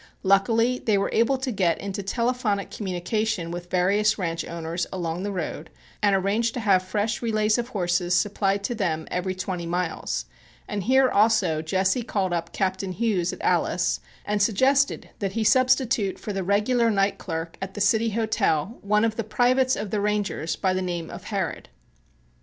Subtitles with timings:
[0.23, 5.31] Luckily they were able to get into telephonic communication with various ranch owners along the
[5.31, 5.69] road
[6.01, 10.25] and arrange to have fresh relays of horses supplied to them every twenty miles,
[10.67, 16.17] and here also Jesse called up Captain Hughes at Alice, and suggested that he substitute
[16.17, 20.01] for the regular night clerk at the City Hotel one of the privates of the
[20.01, 21.69] Rangers by the name of Harrod.